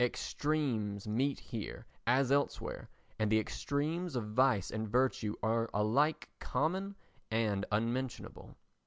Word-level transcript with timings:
Extremes 0.03 1.07
meet 1.07 1.39
here 1.39 1.85
as 2.07 2.31
elsewhere 2.31 2.89
and 3.19 3.31
the 3.31 3.37
extremes 3.37 4.15
of 4.15 4.29
vice 4.31 4.71
and 4.71 4.89
virtue 4.89 5.35
are 5.43 5.69
alike 5.75 6.27
common 6.39 6.95
and 7.29 7.67
unmentionable. 7.71 8.55